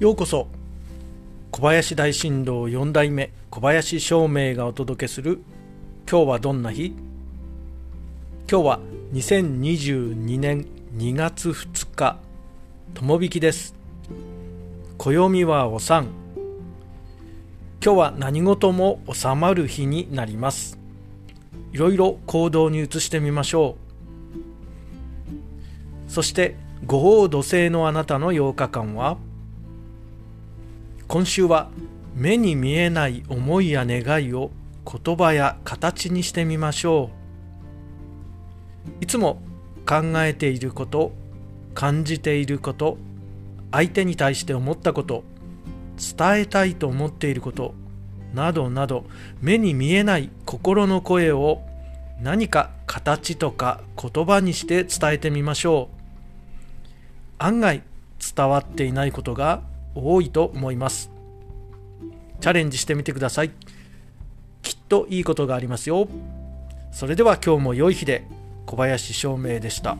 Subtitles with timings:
[0.00, 0.48] ようこそ。
[1.52, 5.38] 小林大震動4代目小林照明がお届けする
[6.10, 6.96] 今日はどんな日？
[8.50, 8.80] 今日は
[9.12, 10.66] 2022年
[10.96, 12.18] 2月2日
[12.94, 13.76] 友引きです。
[14.98, 16.08] 暦はおさん。
[17.80, 20.76] 今日は何事も収まる日になります。
[21.72, 23.76] いろいろ行動に移してみましょ
[26.08, 26.10] う。
[26.10, 29.18] そして五王土星のあなたの8日間は？
[31.14, 31.70] 今週は
[32.16, 34.50] 目に見えない思いや願いを
[34.84, 37.08] 言葉や形にしてみましょ
[39.00, 39.04] う。
[39.04, 39.40] いつも
[39.86, 41.12] 考えていること
[41.72, 42.98] 感じていること
[43.70, 45.22] 相手に対して思ったこと
[45.96, 47.76] 伝えたいと思っていること
[48.34, 49.04] などなど
[49.40, 51.62] 目に見えない心の声を
[52.20, 55.96] 何か形とか言葉にして伝えてみましょう。
[57.38, 57.84] 案外
[58.36, 59.62] 伝わっていないことが
[59.94, 61.10] 多いと思います。
[62.40, 63.50] チャレンジしてみてください。
[64.62, 66.08] きっといいことがありますよ。
[66.92, 68.26] それでは今日も良い日で
[68.66, 69.96] 小林照明でした。